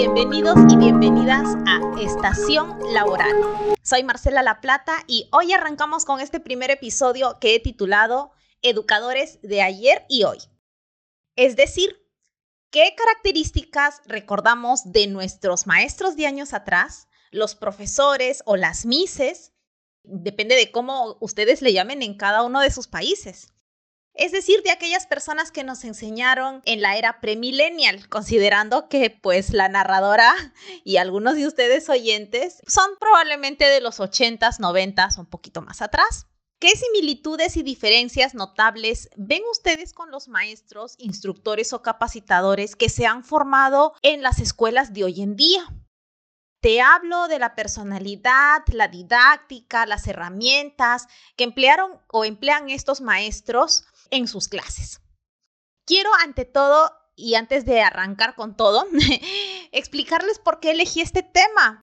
[0.00, 3.36] bienvenidos y bienvenidas a Estación Laboral.
[3.82, 9.40] Soy Marcela La Plata y hoy arrancamos con este primer episodio que he titulado Educadores
[9.42, 10.38] de ayer y hoy.
[11.36, 11.94] Es decir,
[12.70, 19.52] ¿qué características recordamos de nuestros maestros de años atrás, los profesores o las mises?
[20.02, 23.52] Depende de cómo ustedes le llamen en cada uno de sus países
[24.20, 29.54] es decir, de aquellas personas que nos enseñaron en la era premillennial, considerando que pues
[29.54, 30.34] la narradora
[30.84, 36.26] y algunos de ustedes oyentes son probablemente de los 80s, 90s, un poquito más atrás.
[36.60, 43.06] ¿Qué similitudes y diferencias notables ven ustedes con los maestros, instructores o capacitadores que se
[43.06, 45.66] han formado en las escuelas de hoy en día?
[46.60, 53.84] Te hablo de la personalidad, la didáctica, las herramientas que emplearon o emplean estos maestros
[54.10, 55.00] en sus clases.
[55.86, 58.86] Quiero ante todo y antes de arrancar con todo,
[59.72, 61.82] explicarles por qué elegí este tema.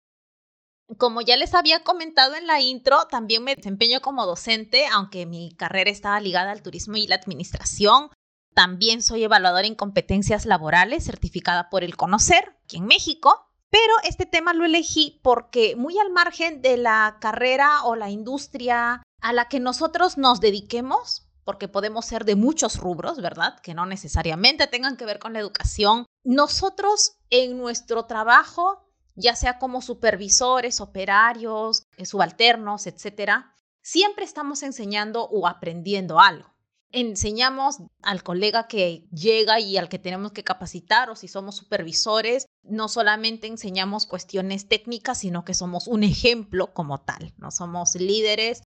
[0.97, 5.51] Como ya les había comentado en la intro, también me desempeño como docente, aunque mi
[5.55, 8.11] carrera estaba ligada al turismo y la administración.
[8.53, 13.47] También soy evaluadora en competencias laborales, certificada por el Conocer, aquí en México.
[13.71, 19.03] Pero este tema lo elegí porque muy al margen de la carrera o la industria
[19.21, 23.59] a la que nosotros nos dediquemos, porque podemos ser de muchos rubros, ¿verdad?
[23.61, 26.05] Que no necesariamente tengan que ver con la educación.
[26.23, 35.25] Nosotros en nuestro trabajo, ya sea como supervisores, operarios, eh, subalternos, etcétera, siempre estamos enseñando
[35.25, 36.49] o aprendiendo algo.
[36.91, 42.47] Enseñamos al colega que llega y al que tenemos que capacitar o si somos supervisores,
[42.63, 48.63] no solamente enseñamos cuestiones técnicas, sino que somos un ejemplo como tal, no somos líderes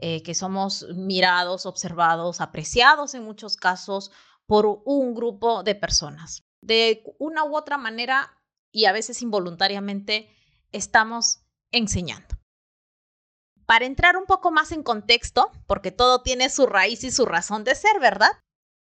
[0.00, 4.12] eh, que somos mirados, observados, apreciados en muchos casos
[4.46, 6.44] por un grupo de personas.
[6.62, 8.38] De una u otra manera
[8.72, 10.30] y a veces involuntariamente
[10.72, 11.40] estamos
[11.72, 12.36] enseñando.
[13.66, 17.64] Para entrar un poco más en contexto, porque todo tiene su raíz y su razón
[17.64, 18.30] de ser, ¿verdad?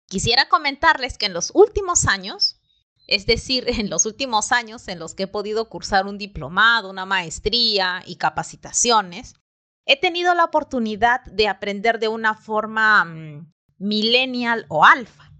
[0.06, 2.60] Quisiera comentarles que en los últimos años,
[3.06, 7.06] es decir, en los últimos años en los que he podido cursar un diplomado, una
[7.06, 9.34] maestría y capacitaciones,
[9.86, 15.30] he tenido la oportunidad de aprender de una forma mm, millennial o alfa,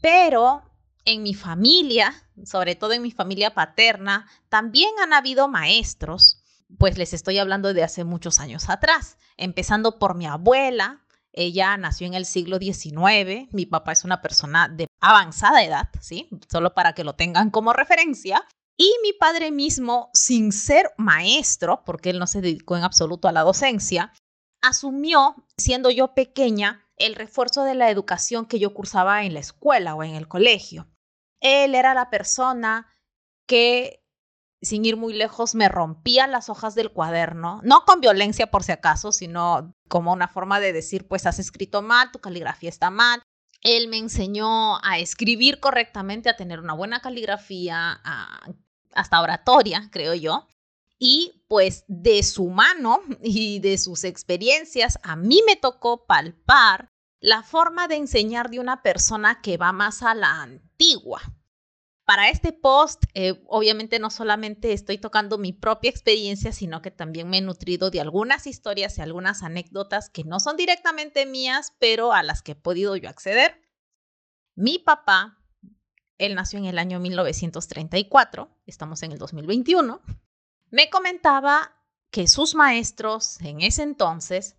[0.00, 0.62] pero
[1.04, 2.12] en mi familia,
[2.44, 6.42] sobre todo en mi familia paterna, también han habido maestros,
[6.78, 11.00] pues les estoy hablando de hace muchos años atrás, empezando por mi abuela.
[11.32, 16.28] Ella nació en el siglo XIX, mi papá es una persona de avanzada edad, ¿sí?
[16.50, 18.44] Solo para que lo tengan como referencia.
[18.76, 23.32] Y mi padre mismo, sin ser maestro, porque él no se dedicó en absoluto a
[23.32, 24.12] la docencia,
[24.62, 29.94] asumió, siendo yo pequeña, el refuerzo de la educación que yo cursaba en la escuela
[29.94, 30.88] o en el colegio.
[31.40, 32.90] Él era la persona
[33.46, 34.02] que,
[34.62, 38.72] sin ir muy lejos, me rompía las hojas del cuaderno, no con violencia por si
[38.72, 43.22] acaso, sino como una forma de decir, pues has escrito mal, tu caligrafía está mal,
[43.64, 48.00] él me enseñó a escribir correctamente, a tener una buena caligrafía,
[48.92, 50.46] hasta oratoria, creo yo.
[50.98, 57.42] Y pues de su mano y de sus experiencias, a mí me tocó palpar la
[57.42, 61.22] forma de enseñar de una persona que va más a la antigua.
[62.04, 67.30] Para este post, eh, obviamente no solamente estoy tocando mi propia experiencia, sino que también
[67.30, 72.12] me he nutrido de algunas historias y algunas anécdotas que no son directamente mías, pero
[72.12, 73.60] a las que he podido yo acceder.
[74.54, 75.44] Mi papá
[76.18, 80.00] él nació en el año 1934, estamos en el 2021,
[80.70, 81.72] me comentaba
[82.10, 84.56] que sus maestros en ese entonces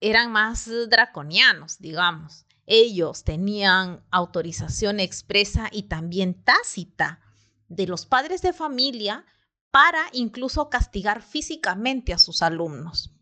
[0.00, 2.46] eran más draconianos, digamos.
[2.66, 7.20] Ellos tenían autorización expresa y también tácita
[7.68, 9.24] de los padres de familia
[9.70, 13.12] para incluso castigar físicamente a sus alumnos.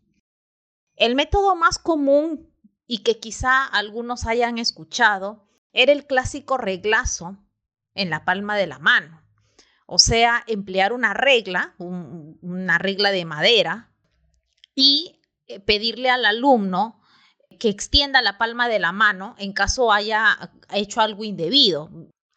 [0.95, 2.51] El método más común
[2.87, 7.37] y que quizá algunos hayan escuchado era el clásico reglazo
[7.93, 9.21] en la palma de la mano.
[9.85, 13.91] O sea, emplear una regla, una regla de madera,
[14.73, 17.01] y eh, pedirle al alumno
[17.57, 21.89] que extienda la palma de la mano en caso haya hecho algo indebido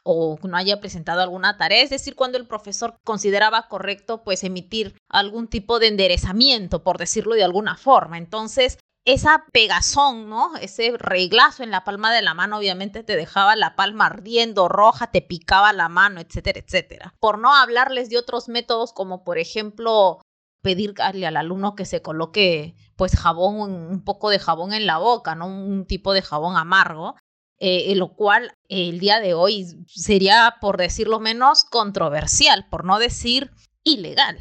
[0.05, 4.94] o no haya presentado alguna tarea, es decir, cuando el profesor consideraba correcto pues emitir
[5.11, 8.17] algún tipo de enderezamiento, por decirlo de alguna forma.
[8.17, 10.56] Entonces, esa pegazón, ¿no?
[10.56, 15.11] Ese reglazo en la palma de la mano obviamente te dejaba la palma ardiendo roja,
[15.11, 17.15] te picaba la mano, etcétera, etcétera.
[17.20, 20.20] Por no hablarles de otros métodos como por ejemplo
[20.62, 25.35] pedirle al alumno que se coloque pues jabón, un poco de jabón en la boca,
[25.35, 25.47] ¿no?
[25.47, 27.15] Un tipo de jabón amargo.
[27.61, 33.50] eh, lo cual el día de hoy sería, por decirlo menos, controversial, por no decir
[33.83, 34.39] ilegal.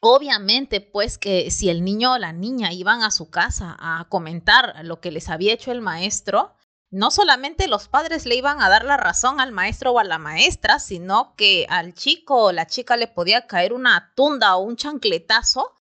[0.00, 4.84] Obviamente, pues que si el niño o la niña iban a su casa a comentar
[4.84, 6.54] lo que les había hecho el maestro,
[6.90, 10.18] no solamente los padres le iban a dar la razón al maestro o a la
[10.18, 14.76] maestra, sino que al chico o la chica le podía caer una tunda o un
[14.76, 15.72] chancletazo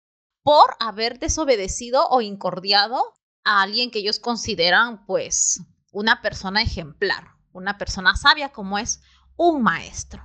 [0.44, 3.02] por haber desobedecido o incordiado
[3.44, 9.00] a alguien que ellos consideran pues una persona ejemplar, una persona sabia como es
[9.36, 10.24] un maestro.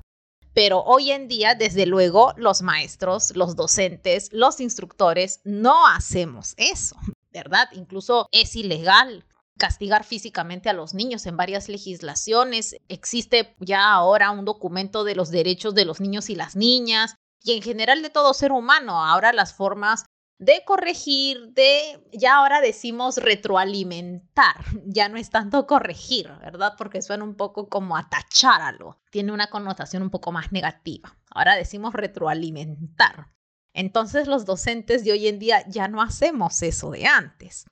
[0.53, 6.97] Pero hoy en día, desde luego, los maestros, los docentes, los instructores no hacemos eso,
[7.31, 7.69] ¿verdad?
[7.71, 9.25] Incluso es ilegal
[9.57, 12.75] castigar físicamente a los niños en varias legislaciones.
[12.87, 17.53] Existe ya ahora un documento de los derechos de los niños y las niñas y
[17.53, 19.05] en general de todo ser humano.
[19.05, 20.05] Ahora las formas
[20.39, 24.55] de corregir, de, ya ahora decimos retroalimentar,
[24.85, 26.73] ya no es tanto corregir, ¿verdad?
[26.77, 31.17] Porque suena un poco como atachar algo, tiene una connotación un poco más negativa.
[31.29, 33.27] Ahora decimos retroalimentar.
[33.73, 37.67] Entonces los docentes de hoy en día ya no hacemos eso de antes.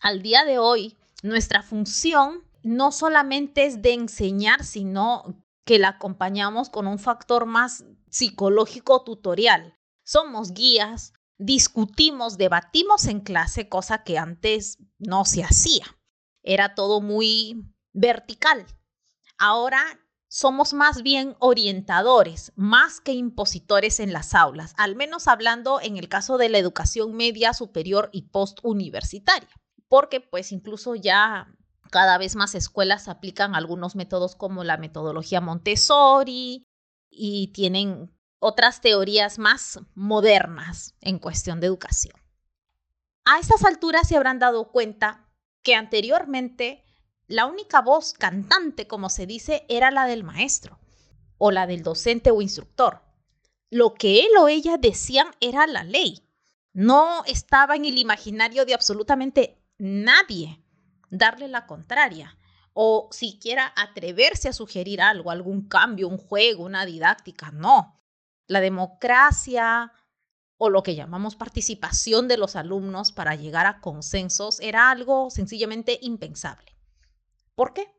[0.00, 6.68] Al día de hoy, nuestra función no solamente es de enseñar, sino que la acompañamos
[6.68, 7.84] con un factor más
[8.14, 9.76] psicológico tutorial.
[10.04, 15.84] Somos guías, discutimos, debatimos en clase, cosa que antes no se hacía.
[16.44, 18.66] Era todo muy vertical.
[19.36, 19.82] Ahora
[20.28, 26.08] somos más bien orientadores, más que impositores en las aulas, al menos hablando en el
[26.08, 29.50] caso de la educación media, superior y postuniversitaria
[29.88, 31.54] porque pues incluso ya
[31.90, 36.66] cada vez más escuelas aplican algunos métodos como la metodología Montessori
[37.16, 42.14] y tienen otras teorías más modernas en cuestión de educación.
[43.24, 45.30] A estas alturas se habrán dado cuenta
[45.62, 46.84] que anteriormente
[47.26, 50.78] la única voz cantante, como se dice, era la del maestro
[51.38, 53.02] o la del docente o instructor.
[53.70, 56.28] Lo que él o ella decían era la ley.
[56.74, 60.62] No estaba en el imaginario de absolutamente nadie
[61.10, 62.36] darle la contraria
[62.74, 67.50] o siquiera atreverse a sugerir algo, algún cambio, un juego, una didáctica.
[67.52, 68.00] No.
[68.46, 69.92] La democracia
[70.58, 75.98] o lo que llamamos participación de los alumnos para llegar a consensos era algo sencillamente
[76.02, 76.76] impensable.
[77.54, 77.94] ¿Por qué?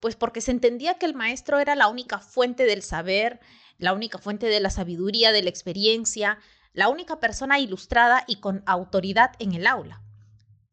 [0.00, 3.40] Pues porque se entendía que el maestro era la única fuente del saber,
[3.78, 6.38] la única fuente de la sabiduría, de la experiencia,
[6.72, 10.02] la única persona ilustrada y con autoridad en el aula.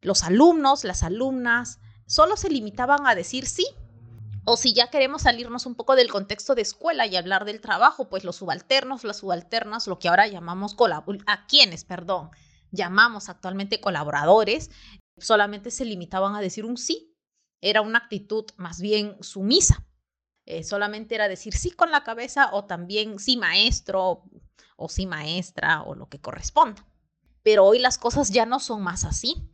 [0.02, 1.80] Los alumnos, las alumnas,
[2.10, 3.66] solo se limitaban a decir sí.
[4.46, 8.10] O si ya queremos salirnos un poco del contexto de escuela y hablar del trabajo,
[8.10, 10.76] pues los subalternos, las subalternas, lo que ahora llamamos
[11.28, 12.32] a quienes, perdón,
[12.72, 14.72] llamamos actualmente colaboradores,
[15.18, 17.16] solamente se limitaban a decir un sí.
[17.62, 19.86] Era una actitud más bien sumisa.
[20.48, 24.24] Eh, solamente era decir sí con la cabeza o también sí maestro
[24.78, 26.84] o sí maestra o lo que corresponda.
[27.44, 29.52] Pero hoy las cosas ya no son más así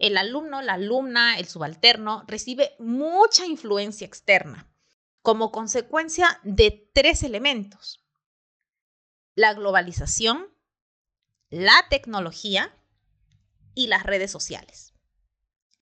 [0.00, 4.66] el alumno, la alumna, el subalterno recibe mucha influencia externa
[5.22, 8.02] como consecuencia de tres elementos.
[9.34, 10.48] La globalización,
[11.50, 12.74] la tecnología
[13.74, 14.94] y las redes sociales.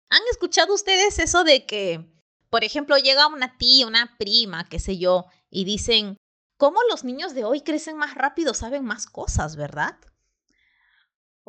[0.09, 2.11] ¿Han escuchado ustedes eso de que,
[2.49, 6.17] por ejemplo, llega una tía, una prima, qué sé yo, y dicen,
[6.57, 9.99] ¿cómo los niños de hoy crecen más rápido, saben más cosas, verdad?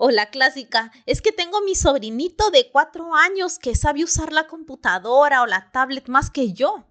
[0.03, 4.47] O la clásica, es que tengo mi sobrinito de cuatro años que sabe usar la
[4.47, 6.87] computadora o la tablet más que yo.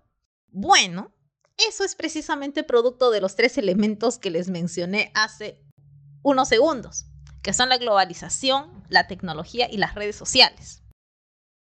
[0.46, 1.12] Bueno,
[1.56, 5.60] eso es precisamente producto de los tres elementos que les mencioné hace
[6.22, 7.06] unos segundos,
[7.42, 10.84] que son la globalización, la tecnología y las redes sociales.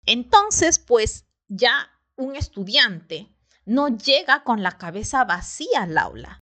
[0.05, 6.39] Entonces, pues ya un estudiante no llega con la cabeza vacía al aula,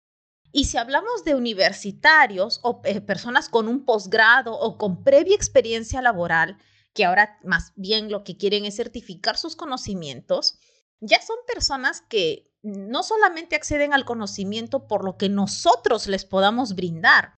[0.56, 6.00] y si hablamos de universitarios o eh, personas con un posgrado o con previa experiencia
[6.00, 6.56] laboral,
[6.94, 10.58] que ahora más bien lo que quieren es certificar sus conocimientos,
[10.98, 16.74] ya son personas que no solamente acceden al conocimiento por lo que nosotros les podamos
[16.74, 17.34] brindar,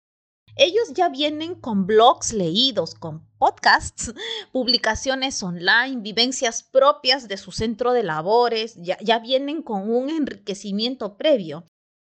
[0.54, 4.14] ellos ya vienen con blogs leídos, con podcasts,
[4.52, 11.16] publicaciones online, vivencias propias de su centro de labores, ya, ya vienen con un enriquecimiento
[11.16, 11.66] previo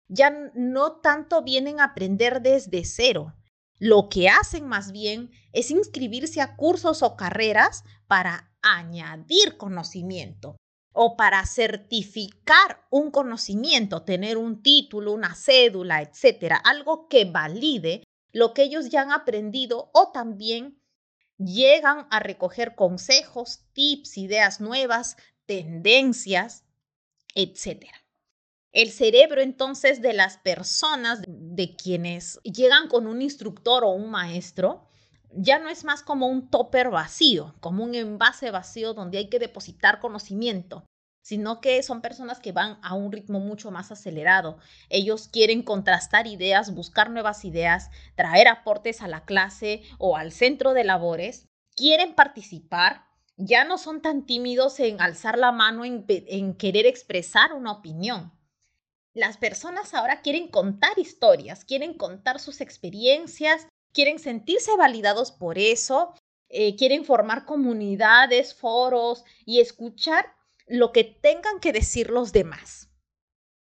[0.08, 3.34] ya no tanto vienen a aprender desde cero.
[3.78, 10.56] Lo que hacen más bien es inscribirse a cursos o carreras para añadir conocimiento
[10.92, 18.54] o para certificar un conocimiento, tener un título, una cédula, etcétera, algo que valide lo
[18.54, 20.80] que ellos ya han aprendido o también
[21.36, 26.64] llegan a recoger consejos, tips, ideas nuevas tendencias,
[27.34, 27.86] etc.
[28.72, 34.86] El cerebro entonces de las personas, de quienes llegan con un instructor o un maestro,
[35.30, 39.38] ya no es más como un topper vacío, como un envase vacío donde hay que
[39.38, 40.84] depositar conocimiento,
[41.22, 44.58] sino que son personas que van a un ritmo mucho más acelerado.
[44.88, 50.72] Ellos quieren contrastar ideas, buscar nuevas ideas, traer aportes a la clase o al centro
[50.72, 53.06] de labores, quieren participar,
[53.36, 58.32] ya no son tan tímidos en alzar la mano, en, querer expresar una opinión.
[59.16, 66.12] Las personas ahora quieren contar historias, quieren contar sus experiencias, quieren sentirse validados por eso,
[66.50, 70.34] eh, quieren formar comunidades, foros y escuchar
[70.66, 72.90] lo que tengan que decir los demás.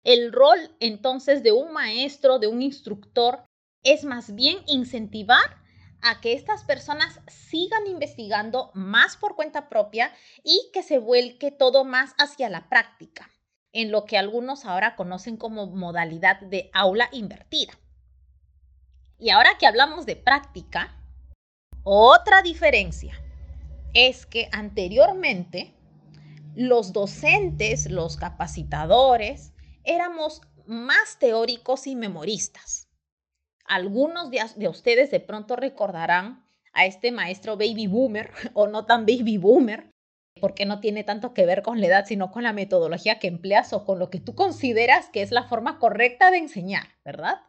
[0.03, 3.45] El rol entonces de un maestro, de un instructor,
[3.81, 5.63] es más bien incentivar
[6.01, 11.85] a que estas personas sigan investigando más por cuenta propia y que se vuelque todo
[11.85, 13.31] más hacia la práctica,
[13.75, 17.73] en lo que algunos ahora conocen como modalidad de aula invertida.
[19.19, 20.95] Y ahora que hablamos de práctica,
[21.83, 23.21] otra diferencia
[23.93, 25.73] es que anteriormente
[26.55, 29.51] los docentes, los capacitadores,
[29.83, 32.87] éramos más teóricos y memoristas.
[33.65, 39.37] Algunos de, ustedes de pronto recordarán a este maestro baby boomer o no tan baby
[39.37, 39.91] boomer,
[40.39, 43.73] porque no tiene tanto que ver con la edad, sino con la metodología que empleas
[43.73, 47.41] o con lo que tú consideras que es la forma correcta de enseñar, ¿verdad?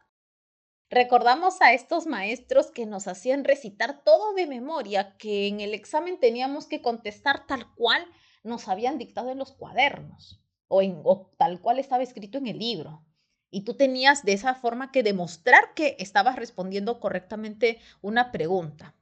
[0.89, 6.17] Recordamos a estos maestros que nos hacían recitar todo de memoria, que en el examen
[6.17, 8.05] teníamos que contestar tal cual
[8.43, 11.03] nos habían dictado en los cuadernos o, en,
[11.37, 13.05] tal cual estaba escrito en el libro.
[13.49, 18.95] Y tú tenías de esa forma que demostrar que estabas respondiendo correctamente una pregunta.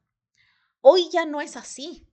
[0.82, 2.08] Hoy ya no es así.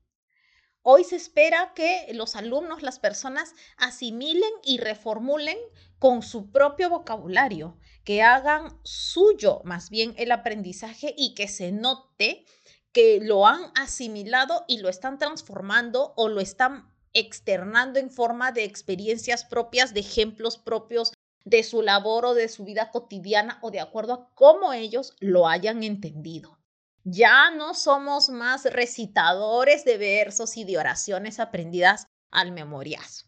[0.84, 5.58] Hoy se espera que los alumnos, las personas, asimilen y reformulen
[6.00, 12.44] con su propio vocabulario, que hagan suyo más bien el aprendizaje y que se note
[12.92, 18.64] que lo han asimilado y lo están transformando o lo están externando en forma de
[18.64, 21.12] experiencias propias, de ejemplos propios
[21.44, 25.46] de su labor o de su vida cotidiana o de acuerdo a cómo ellos lo
[25.46, 26.58] hayan entendido.
[27.04, 33.26] Ya no somos más recitadores de versos y de oraciones aprendidas al memoriazo.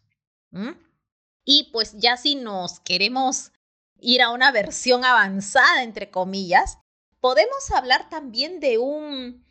[1.43, 3.51] Y pues ya si nos queremos
[3.99, 6.77] ir a una versión avanzada, entre comillas,
[7.19, 9.45] podemos hablar también de un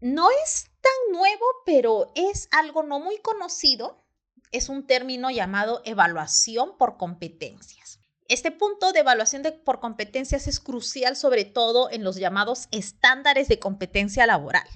[0.00, 4.04] no es tan nuevo, pero es algo no muy conocido.
[4.52, 7.77] Es un término llamado evaluación por competencias.
[8.28, 13.58] Este punto de evaluación por competencias es crucial sobre todo en los llamados estándares de
[13.58, 14.68] competencia laboral.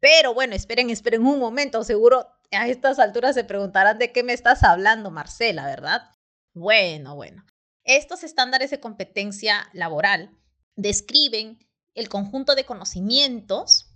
[0.00, 4.32] Pero bueno, esperen, esperen un momento, seguro a estas alturas se preguntarán de qué me
[4.32, 6.10] estás hablando, Marcela, ¿verdad?
[6.54, 7.44] Bueno, bueno.
[7.84, 10.36] Estos estándares de competencia laboral
[10.74, 11.58] describen
[11.94, 13.94] el conjunto de conocimientos,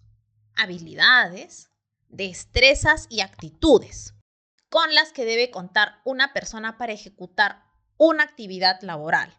[0.56, 1.70] habilidades,
[2.08, 4.14] destrezas y actitudes
[4.68, 7.62] con las que debe contar una persona para ejecutar
[7.96, 9.32] una actividad laboral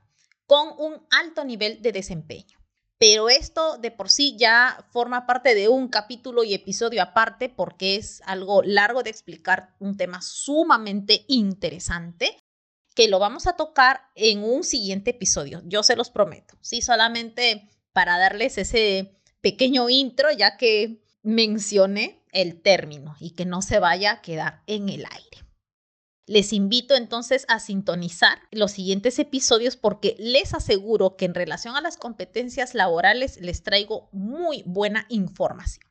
[0.45, 2.59] con un alto nivel de desempeño.
[2.97, 7.97] Pero esto de por sí ya forma parte de un capítulo y episodio aparte porque
[7.97, 12.37] es algo largo de explicar, un tema sumamente interesante
[12.95, 16.57] que lo vamos a tocar en un siguiente episodio, yo se los prometo.
[16.61, 23.61] Sí, solamente para darles ese pequeño intro, ya que mencioné el término y que no
[23.61, 25.44] se vaya a quedar en el aire.
[26.25, 31.81] Les invito entonces a sintonizar los siguientes episodios porque les aseguro que en relación a
[31.81, 35.87] las competencias laborales les traigo muy buena información.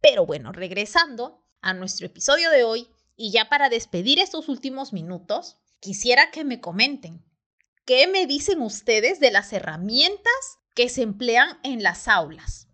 [0.00, 5.58] Pero bueno, regresando a nuestro episodio de hoy y ya para despedir estos últimos minutos,
[5.80, 7.24] quisiera que me comenten
[7.84, 12.68] qué me dicen ustedes de las herramientas que se emplean en las aulas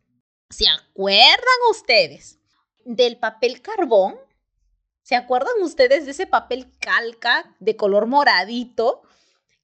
[0.54, 2.38] ¿Se acuerdan ustedes
[2.84, 4.14] del papel carbón?
[5.04, 9.02] ¿Se acuerdan ustedes de ese papel calca de color moradito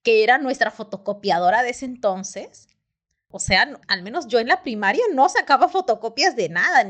[0.02, 2.68] que era nuestra fotocopiadora de ese entonces?
[3.30, 6.86] O sea, al menos yo en la primaria no sacaba fotocopias de nada.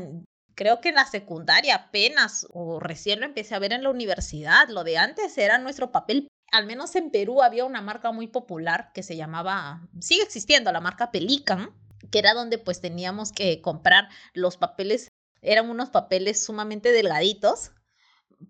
[0.53, 4.67] Creo que en la secundaria apenas o recién lo empecé a ver en la universidad.
[4.67, 6.27] Lo de antes era nuestro papel.
[6.51, 10.81] Al menos en Perú había una marca muy popular que se llamaba, sigue existiendo, la
[10.81, 11.73] marca Pelican,
[12.11, 15.07] que era donde pues teníamos que comprar los papeles,
[15.41, 17.71] eran unos papeles sumamente delgaditos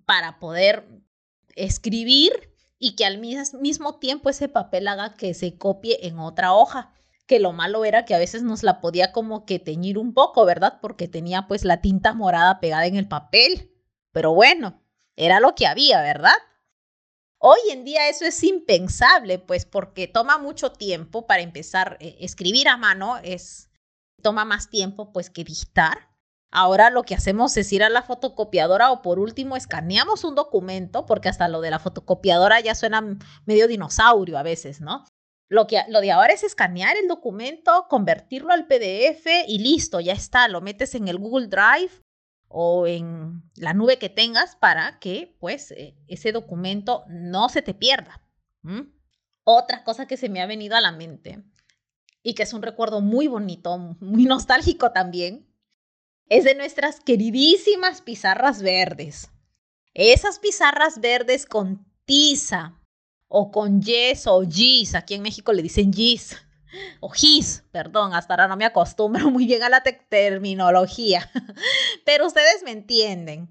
[0.06, 0.88] para poder
[1.56, 2.32] escribir
[2.80, 6.94] y que al mismo tiempo ese papel haga que se copie en otra hoja.
[7.28, 10.46] Que lo malo era que a veces nos la podía como que teñir un poco,
[10.46, 10.80] ¿verdad?
[10.82, 13.72] Porque tenía pues la tinta morada pegada en el papel.
[14.12, 14.82] Pero bueno,
[15.16, 16.34] Era lo que había, ¿verdad?
[17.38, 21.98] Hoy en día eso es impensable, pues porque toma mucho tiempo para empezar.
[22.00, 23.70] Eh, escribir a mano es
[24.22, 26.11] toma más tiempo pues que dictar.
[26.52, 31.06] Ahora lo que hacemos es ir a la fotocopiadora o por último escaneamos un documento,
[31.06, 35.06] porque hasta lo de la fotocopiadora ya suena medio dinosaurio a veces, ¿no?
[35.48, 40.14] Lo, que, lo de ahora es escanear el documento, convertirlo al PDF y listo, ya
[40.14, 42.02] está, lo metes en el Google Drive
[42.50, 47.74] o en la nube que tengas para que pues e, ese documento no se te
[47.74, 48.22] pierda.
[49.44, 51.44] Otra cosa que se me ha venido a la mente
[52.24, 55.51] y que es un recuerdo muy bonito, muy nostálgico también,
[56.32, 59.30] es de nuestras queridísimas pizarras verdes.
[59.94, 62.80] Esas pizarras verdes con tiza
[63.28, 66.38] o con yes o gis, aquí en México le dicen gis
[67.02, 71.30] o gis, perdón, hasta ahora no me acostumbro muy bien a la terminología,
[72.06, 73.50] pero ustedes me entienden.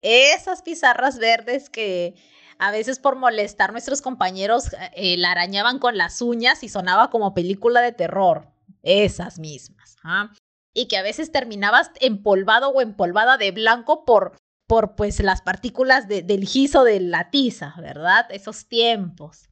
[0.00, 2.14] Esas pizarras verdes que
[2.58, 7.10] a veces por molestar a nuestros compañeros eh, la arañaban con las uñas y sonaba
[7.10, 8.48] como película de terror.
[8.82, 9.96] Esas mismas.
[10.02, 10.32] ¿ah?
[10.74, 14.36] Y que a veces terminabas empolvado o empolvada de blanco por,
[14.66, 18.26] por pues las partículas del giso de la tiza, ¿verdad?
[18.30, 19.50] Esos tiempos.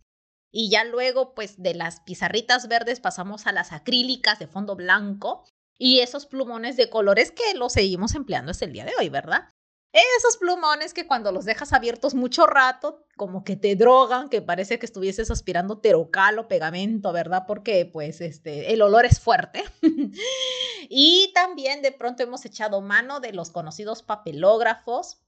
[0.53, 5.45] Y ya luego, pues de las pizarritas verdes pasamos a las acrílicas de fondo blanco
[5.79, 9.49] y esos plumones de colores que los seguimos empleando hasta el día de hoy, ¿verdad?
[9.93, 14.79] Esos plumones que cuando los dejas abiertos mucho rato, como que te drogan, que parece
[14.79, 17.45] que estuvieses aspirando terocal o pegamento, ¿verdad?
[17.47, 19.65] Porque pues este, el olor es fuerte.
[20.89, 25.23] y también de pronto hemos echado mano de los conocidos papelógrafos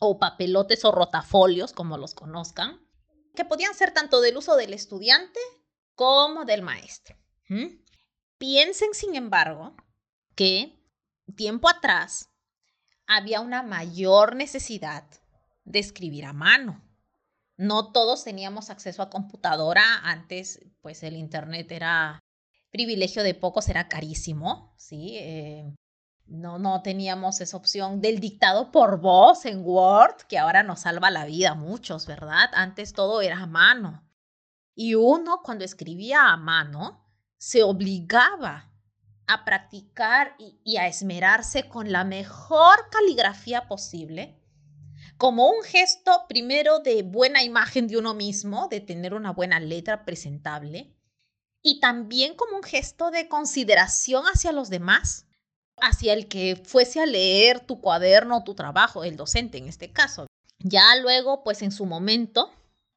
[0.00, 2.80] o papelotes o rotafolios, como los conozcan,
[3.36, 5.38] que podían ser tanto del uso del estudiante
[5.94, 7.16] como del maestro.
[8.38, 9.76] Piensen, sin embargo,
[10.34, 10.82] que
[11.36, 12.31] tiempo atrás
[13.16, 15.04] había una mayor necesidad
[15.64, 16.82] de escribir a mano.
[17.56, 19.82] No todos teníamos acceso a computadora.
[20.02, 22.18] Antes, pues el Internet era
[22.70, 25.16] privilegio de pocos, era carísimo, ¿sí?
[25.18, 25.74] Eh,
[26.26, 31.10] no, no teníamos esa opción del dictado por voz en Word, que ahora nos salva
[31.10, 32.48] la vida a muchos, ¿verdad?
[32.54, 34.02] Antes todo era a mano.
[34.74, 37.04] Y uno cuando escribía a mano
[37.36, 38.71] se obligaba
[39.32, 44.38] a practicar y, a esmerarse con la mejor caligrafía posible,
[45.16, 50.04] como un gesto primero de buena imagen de uno mismo, de tener una buena letra
[50.04, 50.94] presentable,
[51.62, 55.26] y también como un gesto de consideración hacia los demás,
[55.80, 59.92] hacia el que fuese a leer tu cuaderno o tu trabajo, el docente en este
[59.92, 60.26] caso.
[60.58, 62.52] Ya luego, pues en su momento,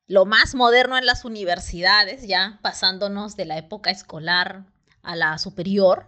[0.08, 4.66] lo más moderno en las universidades, ya pasándonos de la época escolar
[5.02, 6.08] a la superior,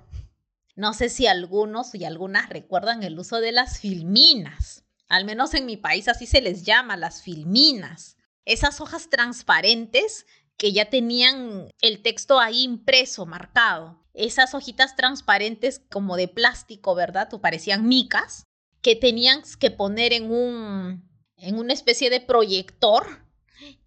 [0.77, 4.85] no sé si algunos y algunas recuerdan el uso de las filminas.
[5.09, 8.15] Al menos en mi país así se les llama, las filminas.
[8.45, 14.05] Esas hojas transparentes que ya tenían el texto ahí impreso, marcado.
[14.13, 17.33] Esas hojitas transparentes como de plástico, ¿verdad?
[17.33, 18.43] O parecían micas,
[18.81, 23.25] que tenían que poner en un en una especie de proyector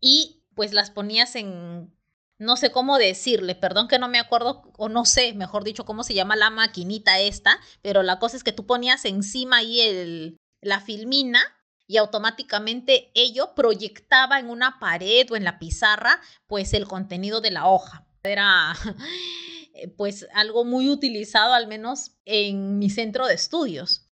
[0.01, 1.95] y pues las ponías en
[2.41, 6.03] no sé cómo decirle, perdón que no me acuerdo, o no sé, mejor dicho, cómo
[6.03, 10.39] se llama la maquinita esta, pero la cosa es que tú ponías encima ahí el,
[10.63, 11.41] la filmina
[11.87, 17.51] y automáticamente ello proyectaba en una pared o en la pizarra pues el contenido de
[17.51, 18.07] la hoja.
[18.23, 18.75] Era
[19.99, 24.09] pues algo muy utilizado al menos en mi centro de estudios.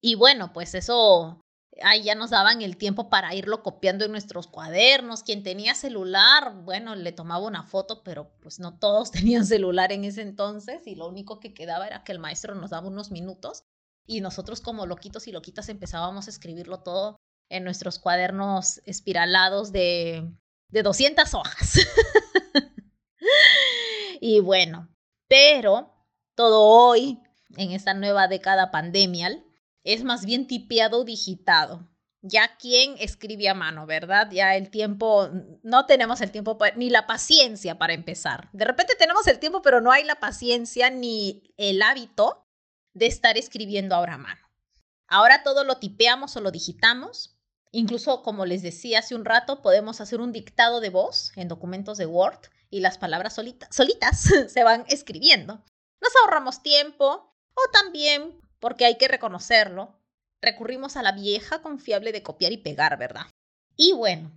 [0.00, 1.41] Y bueno, pues eso
[1.82, 5.22] ahí ya nos daban el tiempo para irlo copiando en nuestros cuadernos.
[5.22, 10.04] Quien tenía celular, bueno, le tomaba una foto, pero pues no todos tenían celular en
[10.04, 13.64] ese entonces y lo único que quedaba era que el maestro nos daba unos minutos
[14.06, 17.16] y nosotros como loquitos y loquitas empezábamos a escribirlo todo
[17.48, 20.30] en nuestros cuadernos espiralados de,
[20.68, 21.78] de 200 hojas.
[24.20, 24.88] y bueno,
[25.28, 25.94] pero
[26.34, 27.20] todo hoy,
[27.56, 29.44] en esta nueva década pandemial,
[29.84, 31.88] es más bien tipeado digitado.
[32.24, 34.30] Ya quien escribe a mano, ¿verdad?
[34.30, 35.28] Ya el tiempo,
[35.64, 38.48] no tenemos el tiempo ni la paciencia para empezar.
[38.52, 42.46] De repente tenemos el tiempo, pero no hay la paciencia ni el hábito
[42.94, 44.40] de estar escribiendo ahora a mano.
[45.08, 47.36] Ahora todo lo tipeamos o lo digitamos.
[47.72, 51.98] Incluso, como les decía hace un rato, podemos hacer un dictado de voz en documentos
[51.98, 52.38] de Word
[52.70, 55.64] y las palabras solitas se van escribiendo.
[56.00, 59.98] Nos ahorramos tiempo o también porque hay que reconocerlo,
[60.40, 63.26] recurrimos a la vieja confiable de copiar y pegar, ¿verdad?
[63.76, 64.30] Y bueno,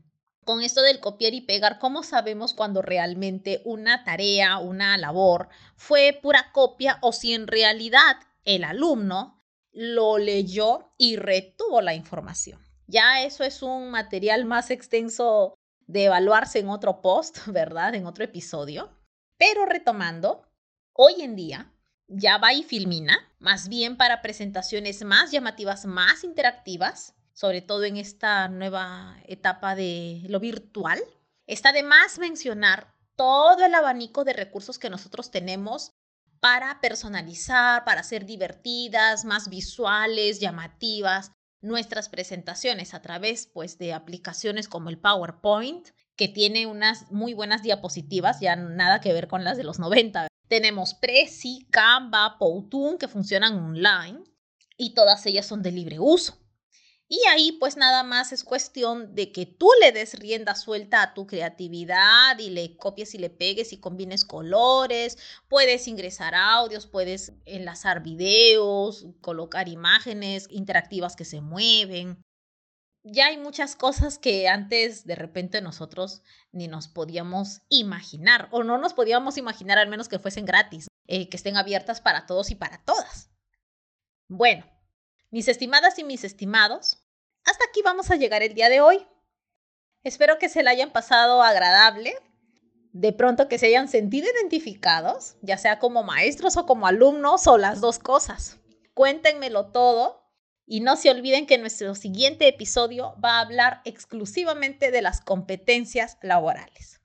[0.43, 6.17] con esto del copiar y pegar, ¿cómo sabemos cuando realmente una tarea, una labor fue
[6.19, 12.59] pura copia o si en realidad el alumno lo leyó y retuvo la información?
[12.88, 15.53] Ya eso es un material más extenso
[15.85, 17.93] de evaluarse en otro post, ¿verdad?
[17.93, 18.89] En otro episodio.
[19.38, 20.47] Pero retomando,
[20.93, 21.74] hoy en día
[22.07, 28.47] Java y Filmina, más bien para presentaciones más llamativas, más interactivas, sobre todo en esta
[28.47, 30.99] nueva etapa de lo virtual.
[31.47, 35.91] Está de más mencionar todo el abanico de recursos que nosotros tenemos
[36.39, 44.67] para personalizar, para hacer divertidas, más visuales, llamativas nuestras presentaciones a través pues de aplicaciones
[44.67, 49.57] como el PowerPoint, que tiene unas muy buenas diapositivas, ya nada que ver con las
[49.57, 50.27] de los 90.
[50.47, 54.23] Tenemos Prezi, Canva, Powtoon que funcionan online
[54.77, 56.38] y todas ellas son de libre uso.
[57.08, 61.13] Y ahí pues nada más es cuestión de que tú le des rienda suelta a
[61.13, 67.34] tu creatividad y le copies y le pegues y combines colores, puedes ingresar audios, puedes
[67.45, 72.23] enlazar videos, colocar imágenes interactivas que se mueven.
[73.07, 78.79] Ya hay muchas cosas que antes de repente nosotros ni nos podíamos imaginar o no
[78.79, 82.55] nos podíamos imaginar al menos que fuesen gratis, eh, que estén abiertas para todos y
[82.55, 83.29] para todas.
[84.27, 84.65] Bueno,
[85.29, 87.05] mis estimadas y mis estimados,
[87.43, 89.05] hasta aquí vamos a llegar el día de hoy.
[90.03, 92.15] Espero que se la hayan pasado agradable,
[92.91, 97.59] de pronto que se hayan sentido identificados, ya sea como maestros o como alumnos o
[97.59, 98.57] las dos cosas.
[98.95, 100.24] Cuéntenmelo todo
[100.65, 106.17] y no se olviden que nuestro siguiente episodio va a hablar exclusivamente de las competencias
[106.21, 107.01] laborales.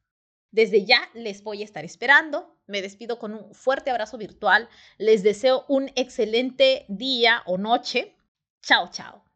[0.51, 2.57] Desde ya les voy a estar esperando.
[2.67, 4.69] Me despido con un fuerte abrazo virtual.
[4.99, 8.17] Les deseo un excelente día o noche.
[8.63, 9.30] Chao, chao.